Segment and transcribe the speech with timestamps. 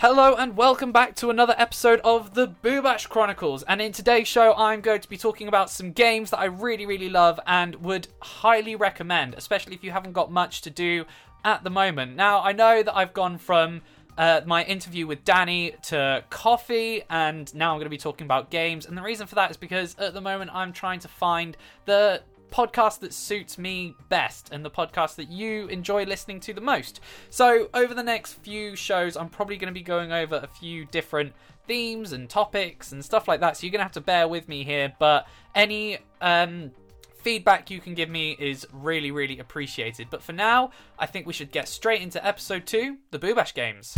[0.00, 3.64] Hello and welcome back to another episode of the Boobash Chronicles.
[3.64, 6.86] And in today's show, I'm going to be talking about some games that I really,
[6.86, 11.04] really love and would highly recommend, especially if you haven't got much to do
[11.44, 12.14] at the moment.
[12.14, 13.82] Now, I know that I've gone from
[14.16, 18.50] uh, my interview with Danny to coffee, and now I'm going to be talking about
[18.50, 18.86] games.
[18.86, 21.56] And the reason for that is because at the moment I'm trying to find
[21.86, 26.60] the podcast that suits me best and the podcast that you enjoy listening to the
[26.60, 27.00] most.
[27.30, 30.84] So, over the next few shows, I'm probably going to be going over a few
[30.86, 31.32] different
[31.66, 33.56] themes and topics and stuff like that.
[33.56, 36.72] So, you're going to have to bear with me here, but any um,
[37.14, 40.08] feedback you can give me is really, really appreciated.
[40.10, 43.96] But for now, I think we should get straight into episode two the Boobash games.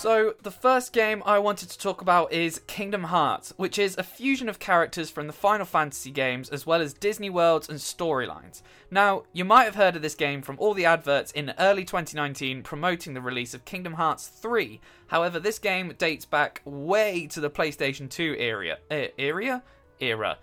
[0.00, 4.02] So, the first game I wanted to talk about is Kingdom Hearts, which is a
[4.02, 8.62] fusion of characters from the Final Fantasy games as well as Disney worlds and storylines.
[8.90, 12.62] Now, you might have heard of this game from all the adverts in early 2019
[12.62, 14.80] promoting the release of Kingdom Hearts 3.
[15.08, 18.78] However, this game dates back way to the PlayStation 2 era.
[18.90, 19.62] Uh, area?
[20.00, 20.38] Era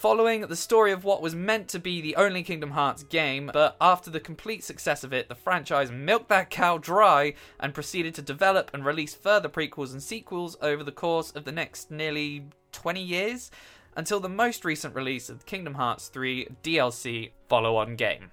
[0.00, 3.76] following the story of what was meant to be the only Kingdom Hearts game, but
[3.82, 8.22] after the complete success of it, the franchise milked that cow dry and proceeded to
[8.22, 13.02] develop and release further prequels and sequels over the course of the next nearly 20
[13.02, 13.50] years,
[13.94, 18.30] until the most recent release of Kingdom Hearts 3 DLC follow on game.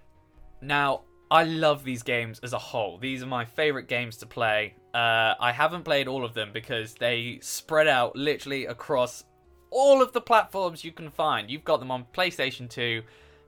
[0.61, 2.97] Now, I love these games as a whole.
[2.97, 4.73] These are my favorite games to play.
[4.93, 9.25] Uh, I haven't played all of them because they spread out literally across
[9.71, 11.49] all of the platforms you can find.
[11.49, 13.03] You've got them on PlayStation 2,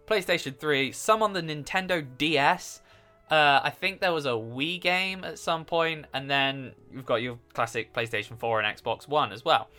[0.07, 2.81] PlayStation 3, some on the Nintendo DS.
[3.29, 7.21] Uh, I think there was a Wii game at some point, and then you've got
[7.21, 9.69] your classic PlayStation 4 and Xbox One as well.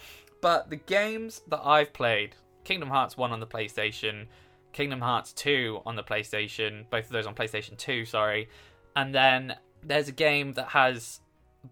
[0.41, 4.27] But the games that I've played Kingdom Hearts 1 on the PlayStation,
[4.73, 8.49] Kingdom Hearts 2 on the PlayStation, both of those on PlayStation 2, sorry.
[8.95, 11.21] And then there's a game that has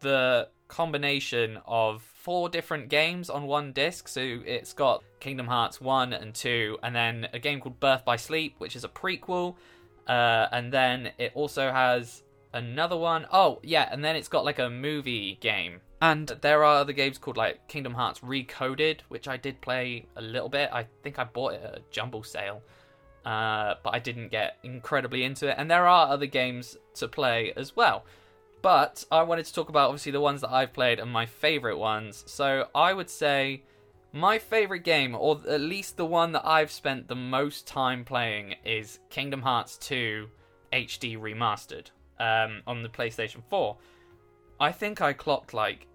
[0.00, 4.08] the combination of four different games on one disc.
[4.08, 8.16] So it's got Kingdom Hearts 1 and 2, and then a game called Birth by
[8.16, 9.56] Sleep, which is a prequel.
[10.06, 12.22] Uh, and then it also has
[12.52, 13.26] another one.
[13.32, 15.80] Oh, yeah, and then it's got like a movie game.
[16.00, 20.22] And there are other games called like Kingdom Hearts Recoded, which I did play a
[20.22, 20.70] little bit.
[20.72, 22.62] I think I bought it at a jumble sale.
[23.24, 25.56] Uh, but I didn't get incredibly into it.
[25.58, 28.04] And there are other games to play as well.
[28.62, 31.78] But I wanted to talk about obviously the ones that I've played and my favorite
[31.78, 32.24] ones.
[32.26, 33.62] So I would say
[34.12, 38.54] my favorite game, or at least the one that I've spent the most time playing,
[38.64, 40.28] is Kingdom Hearts 2
[40.72, 43.76] HD Remastered um, on the PlayStation 4.
[44.60, 45.86] I think I clocked like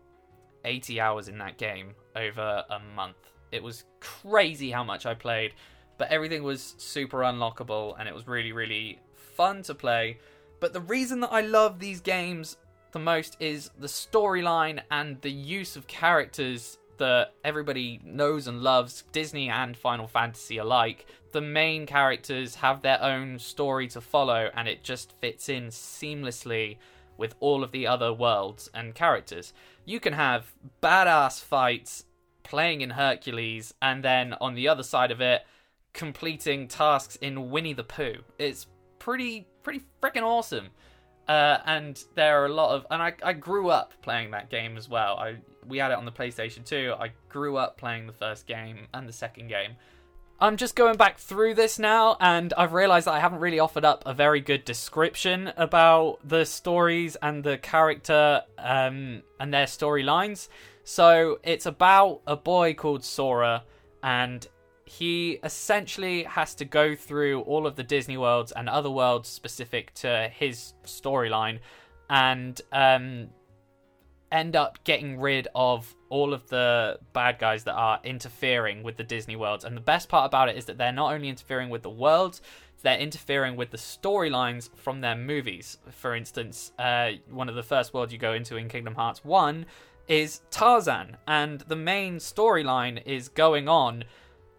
[0.63, 3.17] 80 hours in that game over a month.
[3.51, 5.53] It was crazy how much I played,
[5.97, 10.17] but everything was super unlockable and it was really, really fun to play.
[10.63, 12.55] But the reason that I love these games
[12.93, 19.03] the most is the storyline and the use of characters that everybody knows and loves,
[19.11, 21.05] Disney and Final Fantasy alike.
[21.33, 26.77] The main characters have their own story to follow, and it just fits in seamlessly
[27.17, 29.51] with all of the other worlds and characters.
[29.83, 32.05] You can have badass fights
[32.43, 35.45] playing in Hercules, and then on the other side of it,
[35.91, 38.23] completing tasks in Winnie the Pooh.
[38.39, 40.67] It's pretty pretty freaking awesome.
[41.27, 44.75] Uh, and there are a lot of, and I, I grew up playing that game
[44.75, 45.17] as well.
[45.17, 45.37] I
[45.67, 46.95] we had it on the PlayStation 2.
[46.99, 49.71] I grew up playing the first game and the second game.
[50.39, 53.85] I'm just going back through this now, and I've realized that I haven't really offered
[53.85, 60.49] up a very good description about the stories and the character um, and their storylines.
[60.83, 63.63] So it's about a boy called Sora,
[64.01, 64.45] and
[64.85, 69.93] he essentially has to go through all of the Disney worlds and other worlds specific
[69.95, 71.59] to his storyline
[72.09, 73.29] and um,
[74.31, 79.03] end up getting rid of all of the bad guys that are interfering with the
[79.03, 79.63] Disney worlds.
[79.63, 82.41] And the best part about it is that they're not only interfering with the worlds,
[82.81, 85.77] they're interfering with the storylines from their movies.
[85.91, 89.65] For instance, uh, one of the first worlds you go into in Kingdom Hearts 1
[90.07, 94.03] is Tarzan, and the main storyline is going on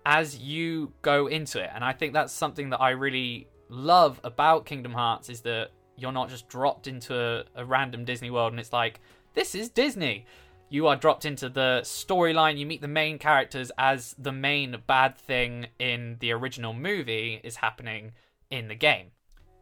[0.07, 1.71] as you go into it.
[1.75, 6.13] And I think that's something that I really love about Kingdom Hearts is that you're
[6.13, 9.01] not just dropped into a, a random Disney world and it's like,
[9.35, 10.27] this is Disney.
[10.69, 15.17] You are dropped into the storyline, you meet the main characters as the main bad
[15.17, 18.13] thing in the original movie is happening
[18.51, 19.09] in the game.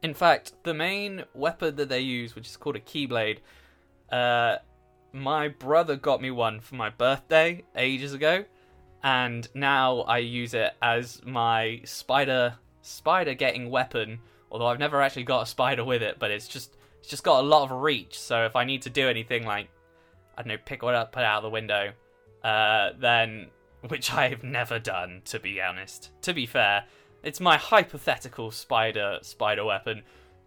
[0.03, 3.39] In fact, the main weapon that they use, which is called a Keyblade,
[4.11, 4.57] uh,
[5.13, 8.45] my brother got me one for my birthday ages ago
[9.03, 14.21] and now I use it as my spider spider getting weapon.
[14.51, 17.41] Although I've never actually got a spider with it, but it's just it's just got
[17.41, 18.19] a lot of reach.
[18.19, 19.69] So if I need to do anything like
[20.37, 21.93] I don't know, pick one up, put it out of the window,
[22.45, 23.49] uh, then
[23.89, 26.11] which I've never done, to be honest.
[26.23, 26.85] To be fair,
[27.23, 30.03] it's my hypothetical spider spider weapon,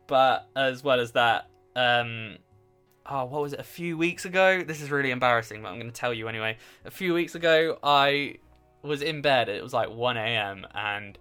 [0.07, 2.37] but as well as that, um,
[3.05, 3.59] oh, what was it?
[3.59, 4.63] A few weeks ago.
[4.63, 6.57] This is really embarrassing, but I'm going to tell you anyway.
[6.85, 8.37] A few weeks ago, I
[8.85, 9.49] was in bed.
[9.49, 10.67] It was like 1 a.m.
[10.73, 11.17] and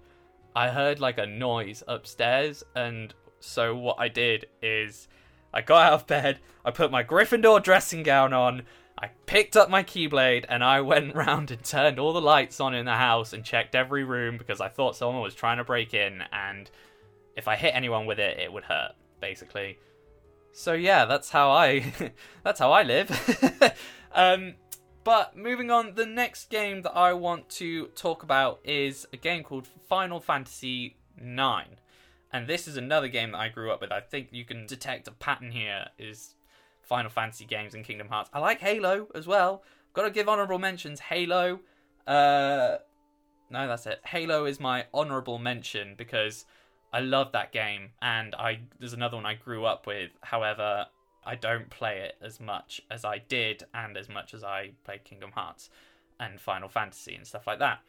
[0.56, 5.08] I heard like a noise upstairs, and so what I did is
[5.52, 8.62] I got out of bed, I put my Gryffindor dressing gown on,
[8.96, 12.74] I picked up my Keyblade, and I went round and turned all the lights on
[12.74, 15.92] in the house and checked every room because I thought someone was trying to break
[15.92, 16.70] in, and
[17.36, 19.78] if I hit anyone with it, it would hurt, basically.
[20.52, 21.92] So yeah, that's how I
[22.44, 23.10] that's how I live.
[24.12, 24.54] um,
[25.04, 29.44] but moving on, the next game that I want to talk about is a game
[29.44, 31.68] called Final Fantasy IX.
[32.32, 33.92] And this is another game that I grew up with.
[33.92, 36.34] I think you can detect a pattern here is
[36.82, 38.30] Final Fantasy games and Kingdom Hearts.
[38.32, 39.62] I like Halo as well.
[39.92, 40.98] Got to give honorable mentions.
[40.98, 41.60] Halo.
[42.06, 42.78] Uh,
[43.50, 44.00] no, that's it.
[44.04, 46.44] Halo is my honorable mention because
[46.92, 50.10] I love that game, and I there's another one I grew up with.
[50.22, 50.86] However,
[51.26, 55.04] I don't play it as much as I did, and as much as I played
[55.04, 55.70] Kingdom Hearts
[56.20, 57.80] and Final Fantasy and stuff like that.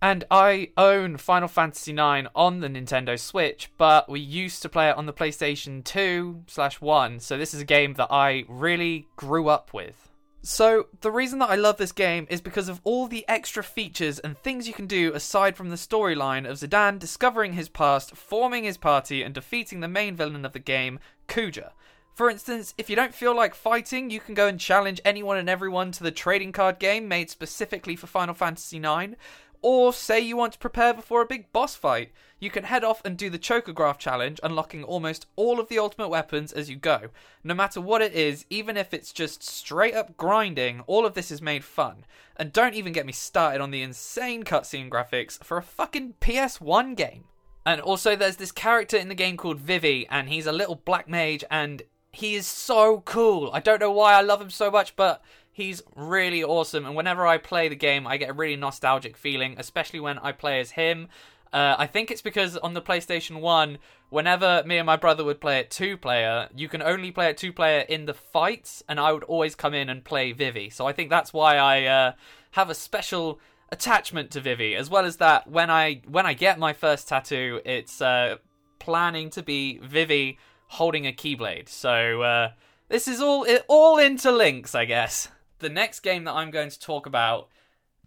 [0.00, 4.88] And I own Final Fantasy IX on the Nintendo Switch, but we used to play
[4.90, 9.06] it on the PlayStation 2 slash 1, so this is a game that I really
[9.14, 10.08] grew up with.
[10.44, 14.18] So, the reason that I love this game is because of all the extra features
[14.18, 18.64] and things you can do aside from the storyline of Zidane discovering his past, forming
[18.64, 20.98] his party, and defeating the main villain of the game,
[21.28, 21.70] Kuja.
[22.14, 25.48] For instance, if you don't feel like fighting, you can go and challenge anyone and
[25.48, 29.14] everyone to the trading card game made specifically for Final Fantasy IX,
[29.62, 33.00] or say you want to prepare before a big boss fight, you can head off
[33.04, 37.08] and do the Chocograph challenge, unlocking almost all of the ultimate weapons as you go.
[37.44, 41.30] No matter what it is, even if it's just straight up grinding, all of this
[41.30, 42.04] is made fun.
[42.36, 46.96] And don't even get me started on the insane cutscene graphics for a fucking PS1
[46.96, 47.24] game.
[47.64, 51.08] And also, there's this character in the game called Vivi, and he's a little black
[51.08, 51.82] mage, and
[52.12, 53.50] he is so cool.
[53.52, 55.22] I don't know why I love him so much, but
[55.54, 59.54] He's really awesome, and whenever I play the game, I get a really nostalgic feeling,
[59.58, 61.08] especially when I play as him.
[61.52, 63.76] Uh, I think it's because on the PlayStation 1,
[64.08, 67.36] whenever me and my brother would play it two player, you can only play it
[67.36, 70.70] two player in the fights, and I would always come in and play Vivi.
[70.70, 72.12] So I think that's why I uh,
[72.52, 73.38] have a special
[73.70, 77.60] attachment to Vivi, as well as that when I when I get my first tattoo,
[77.66, 78.36] it's uh,
[78.78, 80.38] planning to be Vivi
[80.72, 81.68] holding a keyblade.
[81.68, 82.50] So uh,
[82.88, 85.28] this is all it all interlinks, I guess
[85.62, 87.48] the next game that I'm going to talk about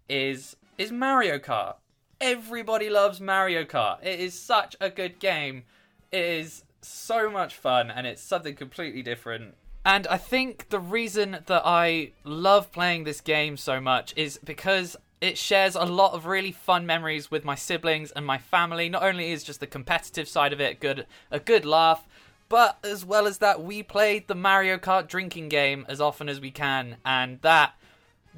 [0.08, 1.74] is is Mario Kart.
[2.20, 4.04] Everybody loves Mario Kart.
[4.04, 5.64] It is such a good game.
[6.12, 9.54] It is so much fun and it's something completely different.
[9.84, 14.96] And I think the reason that I love playing this game so much is because
[15.20, 18.88] it shares a lot of really fun memories with my siblings and my family.
[18.88, 22.06] Not only is just the competitive side of it good, a good laugh,
[22.48, 26.40] but as well as that, we played the Mario Kart drinking game as often as
[26.40, 27.74] we can, and that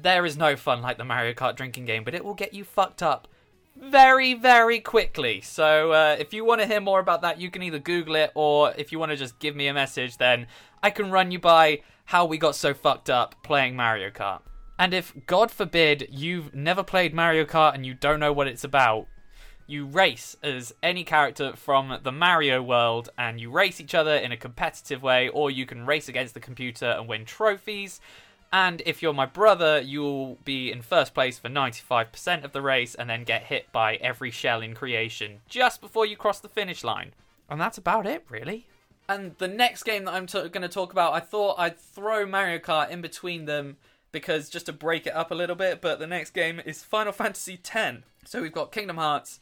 [0.01, 2.63] there is no fun like the Mario Kart drinking game, but it will get you
[2.63, 3.27] fucked up
[3.75, 5.41] very, very quickly.
[5.41, 8.31] So uh, if you want to hear more about that, you can either Google it,
[8.35, 10.47] or if you want to just give me a message, then
[10.81, 14.41] I can run you by how we got so fucked up playing Mario Kart.
[14.77, 18.63] And if, God forbid, you've never played Mario Kart and you don't know what it's
[18.63, 19.07] about,
[19.69, 24.31] you race as any character from the Mario world and you race each other in
[24.31, 28.01] a competitive way, or you can race against the computer and win trophies.
[28.51, 32.95] And if you're my brother, you'll be in first place for 95% of the race
[32.95, 36.83] and then get hit by every shell in creation just before you cross the finish
[36.83, 37.13] line.
[37.47, 38.67] And that's about it, really.
[39.07, 42.25] And the next game that I'm t- going to talk about, I thought I'd throw
[42.25, 43.77] Mario Kart in between them
[44.11, 47.11] because just to break it up a little bit, but the next game is Final
[47.11, 47.97] Fantasy X.
[48.25, 49.39] So we've got Kingdom Hearts,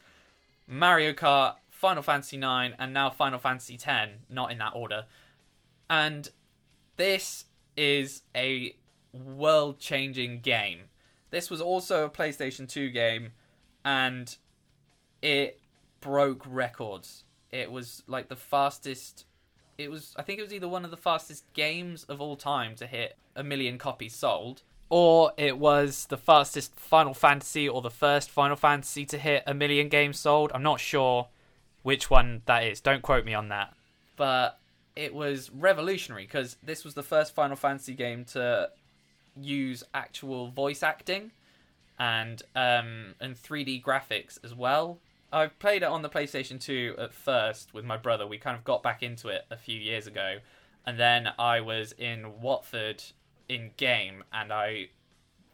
[0.67, 5.05] Mario Kart, Final Fantasy 9, and now Final Fantasy 10, not in that order.
[5.89, 6.29] And
[6.97, 7.45] this
[7.77, 8.75] is a
[9.13, 10.79] world changing game.
[11.29, 13.31] This was also a PlayStation 2 game,
[13.85, 14.35] and
[15.21, 15.61] it
[16.01, 17.23] broke records.
[17.51, 19.25] It was like the fastest.
[19.77, 22.75] It was, I think it was either one of the fastest games of all time
[22.75, 27.89] to hit a million copies sold, or it was the fastest Final Fantasy or the
[27.89, 30.51] first Final Fantasy to hit a million games sold.
[30.53, 31.27] I'm not sure
[31.83, 32.79] which one that is.
[32.79, 33.73] Don't quote me on that.
[34.15, 34.59] But
[34.95, 38.69] it was revolutionary because this was the first Final Fantasy game to
[39.39, 41.31] use actual voice acting
[41.99, 44.99] and um, and 3D graphics as well.
[45.31, 48.25] I played it on the PlayStation 2 at first with my brother.
[48.25, 50.37] We kind of got back into it a few years ago
[50.85, 53.03] and then I was in Watford
[53.49, 54.89] in game, and I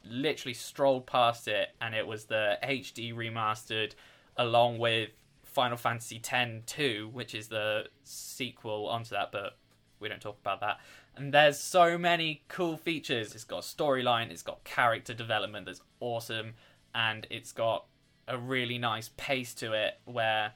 [0.06, 3.94] literally strolled past it, and it was the HD remastered,
[4.38, 5.10] along with
[5.44, 9.58] Final Fantasy X 2, which is the sequel onto that, but
[10.00, 10.80] we don't talk about that.
[11.16, 13.36] And there's so many cool features.
[13.36, 16.54] It's got storyline, it's got character development that's awesome,
[16.94, 17.86] and it's got
[18.28, 20.54] a really nice pace to it where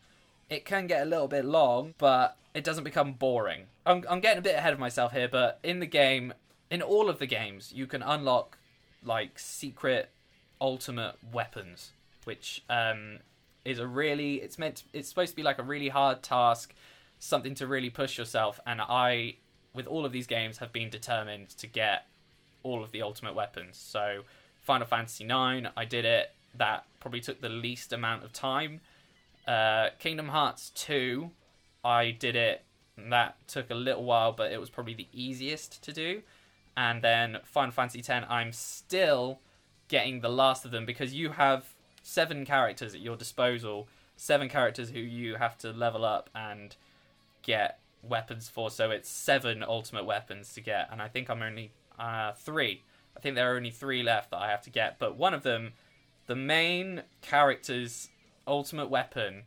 [0.50, 3.66] it can get a little bit long, but it doesn't become boring.
[3.86, 6.34] I'm, I'm getting a bit ahead of myself here, but in the game,
[6.70, 8.58] in all of the games, you can unlock
[9.04, 10.10] like secret
[10.60, 11.92] ultimate weapons,
[12.26, 13.20] which um,
[13.64, 16.74] is a really it's meant to, it's supposed to be like a really hard task,
[17.20, 18.60] something to really push yourself.
[18.66, 19.36] And I,
[19.74, 22.06] with all of these games, have been determined to get
[22.64, 23.78] all of the ultimate weapons.
[23.78, 24.24] So
[24.62, 26.32] Final Fantasy IX, I did it.
[26.56, 28.82] That probably took the least amount of time.
[29.48, 31.30] Uh, Kingdom Hearts 2,
[31.86, 32.64] I did it.
[32.98, 36.24] That took a little while, but it was probably the easiest to do.
[36.78, 39.40] And then Final Fantasy X, I'm still
[39.88, 44.92] getting the last of them because you have seven characters at your disposal, seven characters
[44.92, 46.76] who you have to level up and
[47.42, 48.70] get weapons for.
[48.70, 52.84] So it's seven ultimate weapons to get, and I think I'm only uh, three.
[53.16, 55.42] I think there are only three left that I have to get, but one of
[55.42, 55.74] them,
[56.28, 58.10] the main character's
[58.46, 59.44] ultimate weapon,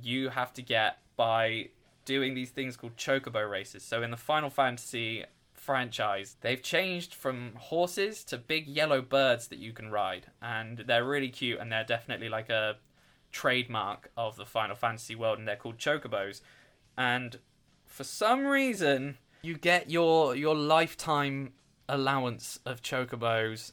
[0.00, 1.70] you have to get by
[2.04, 3.82] doing these things called chocobo races.
[3.82, 5.24] So in the Final Fantasy
[5.66, 11.04] franchise, they've changed from horses to big yellow birds that you can ride, and they're
[11.04, 12.76] really cute, and they're definitely like a
[13.32, 16.40] trademark of the Final Fantasy world, and they're called chocobos.
[16.96, 17.38] And
[17.84, 21.52] for some reason, you get your your lifetime
[21.88, 23.72] allowance of chocobos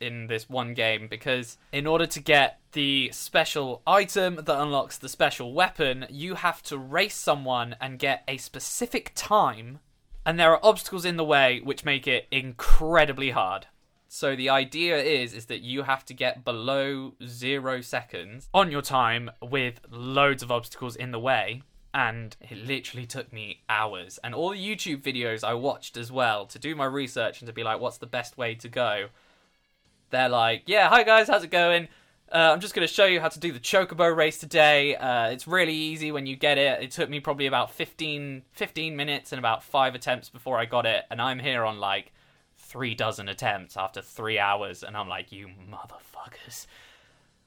[0.00, 5.08] in this one game because in order to get the special item that unlocks the
[5.08, 9.78] special weapon, you have to race someone and get a specific time,
[10.24, 13.66] and there are obstacles in the way which make it incredibly hard.
[14.08, 18.82] So the idea is is that you have to get below 0 seconds on your
[18.82, 21.62] time with loads of obstacles in the way
[21.92, 26.46] and it literally took me hours and all the YouTube videos I watched as well
[26.46, 29.08] to do my research and to be like what's the best way to go
[30.10, 31.88] they're like, yeah, hi guys, how's it going?
[32.34, 34.96] Uh, I'm just going to show you how to do the chocobo race today.
[34.96, 36.82] Uh, it's really easy when you get it.
[36.82, 40.84] It took me probably about 15, 15 minutes and about five attempts before I got
[40.84, 42.12] it, and I'm here on like
[42.58, 46.66] three dozen attempts after three hours, and I'm like, you motherfuckers,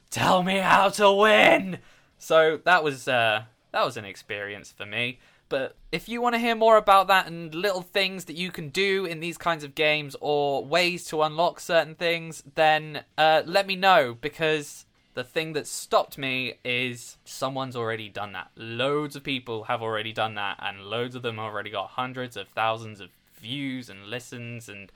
[0.09, 1.79] tell me how to win.
[2.17, 5.19] So that was uh, that was an experience for me.
[5.49, 8.69] But if you want to hear more about that and little things that you can
[8.69, 13.65] do in these kinds of games or ways to unlock certain things, then uh, let
[13.65, 18.51] me know because the thing that stopped me is someone's already done that.
[18.55, 22.37] Loads of people have already done that, and loads of them have already got hundreds
[22.37, 24.91] of thousands of views and listens and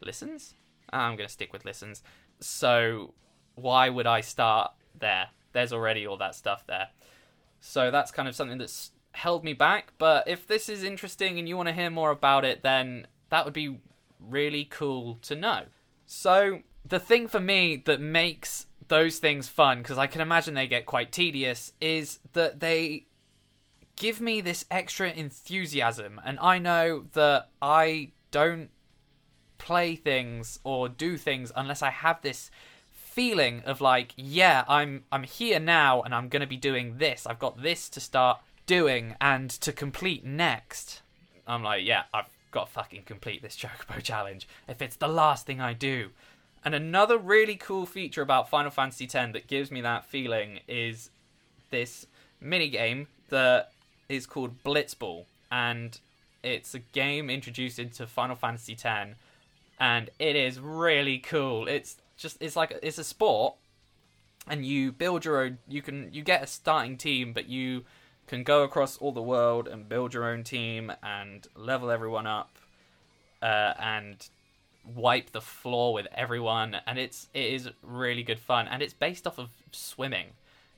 [0.00, 0.54] listens.
[0.92, 2.02] I'm going to stick with listens.
[2.40, 3.14] So
[3.54, 5.28] why would I start there?
[5.52, 6.88] There's already all that stuff there.
[7.60, 9.92] So that's kind of something that's held me back.
[9.98, 13.44] But if this is interesting and you want to hear more about it, then that
[13.44, 13.78] would be
[14.20, 15.62] really cool to know.
[16.06, 20.66] So, the thing for me that makes those things fun, because I can imagine they
[20.66, 23.06] get quite tedious, is that they
[23.96, 26.20] give me this extra enthusiasm.
[26.24, 28.68] And I know that I don't
[29.56, 32.50] play things or do things unless I have this
[33.14, 37.28] feeling of like yeah i'm i'm here now and i'm going to be doing this
[37.28, 41.02] i've got this to start doing and to complete next.
[41.46, 45.46] I'm like, yeah, I've got to fucking complete this Chocobo challenge if it's the last
[45.46, 46.10] thing I do.
[46.64, 51.10] And another really cool feature about Final Fantasy X that gives me that feeling is
[51.70, 52.06] this
[52.40, 53.70] mini game that
[54.08, 55.98] is called Blitzball, and
[56.42, 59.10] it's a game introduced into Final Fantasy X,
[59.78, 61.68] and it is really cool.
[61.68, 63.56] It's just it's like it's a sport,
[64.46, 65.58] and you build your own.
[65.68, 67.84] You can you get a starting team, but you
[68.26, 72.58] can go across all the world and build your own team and level everyone up
[73.42, 74.28] uh, and
[74.94, 76.76] wipe the floor with everyone.
[76.86, 78.68] And it's it is really good fun.
[78.68, 80.28] And it's based off of swimming.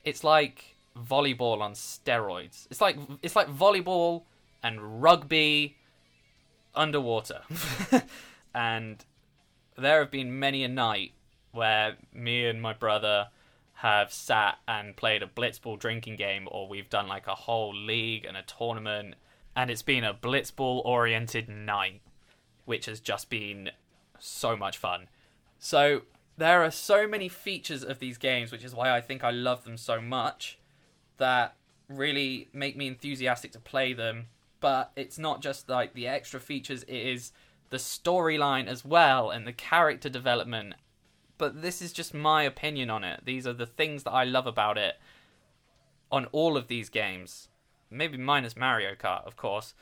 [0.03, 2.67] It's like volleyball on steroids.
[2.69, 4.23] It's like it's like volleyball
[4.63, 5.75] and rugby
[6.75, 7.41] underwater.
[8.57, 9.05] And
[9.77, 11.11] there have been many a night
[11.51, 13.27] where me and my brother
[13.81, 18.25] have sat and played a blitzball drinking game or we've done like a whole league
[18.25, 19.15] and a tournament
[19.55, 22.01] and it's been a blitzball oriented night
[22.65, 23.69] which has just been
[24.19, 25.07] so much fun
[25.59, 26.01] so
[26.37, 29.63] there are so many features of these games which is why i think i love
[29.63, 30.57] them so much
[31.17, 31.55] that
[31.87, 34.27] really make me enthusiastic to play them
[34.59, 37.31] but it's not just like the extra features, it is
[37.69, 40.75] the storyline as well and the character development.
[41.37, 43.21] But this is just my opinion on it.
[43.25, 44.95] These are the things that I love about it
[46.11, 47.49] on all of these games.
[47.89, 49.73] Maybe minus Mario Kart, of course,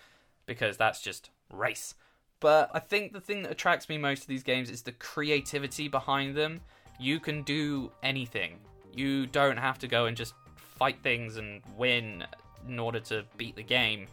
[0.46, 1.96] because that's just race.
[2.40, 5.88] But I think the thing that attracts me most to these games is the creativity
[5.88, 6.62] behind them.
[7.00, 8.60] You can do anything.
[8.94, 12.26] You don't have to go and just fight things and win
[12.68, 14.08] in order to beat the game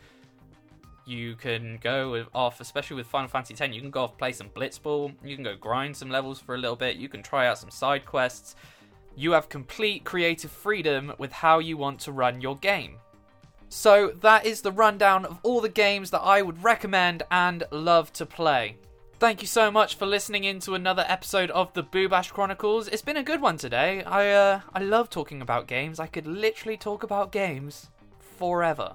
[1.04, 4.48] you can go off, especially with Final Fantasy X, you can go off play some
[4.48, 7.58] Blitzball, you can go grind some levels for a little bit, you can try out
[7.58, 8.56] some side quests.
[9.14, 12.96] You have complete creative freedom with how you want to run your game.
[13.68, 18.12] So, that is the rundown of all the games that I would recommend and love
[18.14, 18.76] to play.
[19.18, 22.88] Thank you so much for listening in to another episode of the Boobash Chronicles.
[22.88, 24.02] It's been a good one today.
[24.02, 26.00] I uh, I love talking about games.
[26.00, 28.94] I could literally talk about games forever.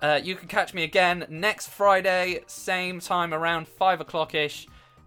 [0.00, 4.66] Uh, you can catch me again next Friday, same time around 5 o'clock ish,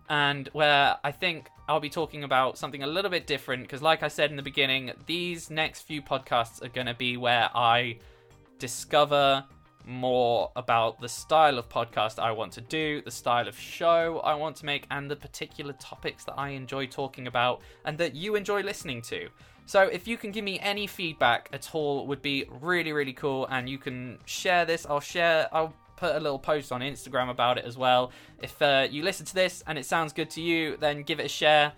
[0.10, 4.02] and where I think I'll be talking about something a little bit different because, like
[4.02, 8.00] I said in the beginning, these next few podcasts are going to be where I
[8.58, 9.46] discover
[9.90, 14.36] more about the style of podcast I want to do, the style of show I
[14.36, 18.36] want to make, and the particular topics that I enjoy talking about and that you
[18.36, 19.30] enjoy listening to.
[19.66, 23.46] So if you can give me any feedback at all would be really really cool
[23.52, 24.86] and you can share this.
[24.90, 28.12] I'll share I'll put a little post on Instagram about it as well.
[28.42, 31.26] If uh, you listen to this and it sounds good to you, then give it
[31.26, 31.74] a share.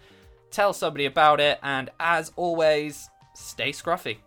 [0.52, 4.18] Tell somebody about it and as always, stay scruffy.